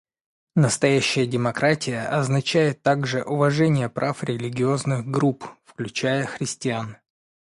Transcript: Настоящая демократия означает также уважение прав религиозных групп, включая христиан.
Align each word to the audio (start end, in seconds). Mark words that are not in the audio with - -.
Настоящая 0.55 1.27
демократия 1.27 2.07
означает 2.07 2.81
также 2.81 3.21
уважение 3.21 3.87
прав 3.87 4.23
религиозных 4.23 5.05
групп, 5.05 5.43
включая 5.67 6.25
христиан. 6.25 6.97